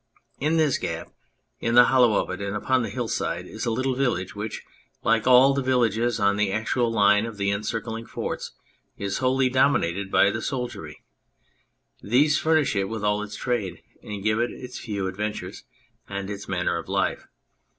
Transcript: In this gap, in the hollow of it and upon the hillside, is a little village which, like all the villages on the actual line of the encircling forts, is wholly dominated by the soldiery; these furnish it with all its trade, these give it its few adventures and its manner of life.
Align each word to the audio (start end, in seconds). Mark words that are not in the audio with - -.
In 0.39 0.57
this 0.57 0.79
gap, 0.79 1.11
in 1.59 1.75
the 1.75 1.83
hollow 1.83 2.15
of 2.15 2.31
it 2.31 2.41
and 2.41 2.55
upon 2.55 2.81
the 2.81 2.89
hillside, 2.89 3.45
is 3.45 3.67
a 3.67 3.69
little 3.69 3.93
village 3.93 4.33
which, 4.33 4.63
like 5.03 5.27
all 5.27 5.53
the 5.53 5.61
villages 5.61 6.19
on 6.19 6.37
the 6.37 6.51
actual 6.51 6.91
line 6.91 7.27
of 7.27 7.37
the 7.37 7.51
encircling 7.51 8.07
forts, 8.07 8.53
is 8.97 9.19
wholly 9.19 9.47
dominated 9.47 10.09
by 10.09 10.31
the 10.31 10.41
soldiery; 10.41 11.03
these 12.01 12.39
furnish 12.39 12.75
it 12.75 12.85
with 12.89 13.03
all 13.03 13.21
its 13.21 13.35
trade, 13.35 13.83
these 14.01 14.23
give 14.23 14.39
it 14.39 14.49
its 14.49 14.79
few 14.79 15.05
adventures 15.05 15.65
and 16.09 16.31
its 16.31 16.47
manner 16.47 16.79
of 16.79 16.89
life. 16.89 17.27